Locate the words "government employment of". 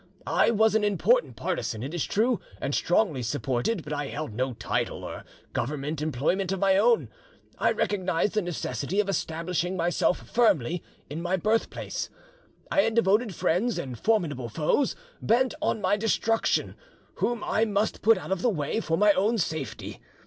5.53-6.59